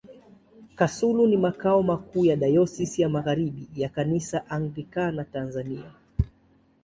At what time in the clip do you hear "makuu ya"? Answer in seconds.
1.83-2.35